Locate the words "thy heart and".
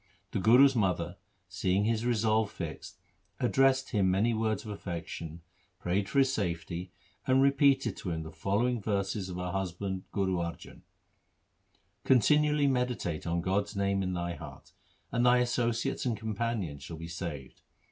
14.13-15.23